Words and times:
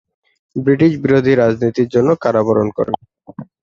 British 0.55 0.91
বিরোধী 1.03 1.33
রাজনীতির 1.35 1.87
জন্য 1.93 2.09
কারাবরণ 2.23 2.67
করেন। 2.77 2.97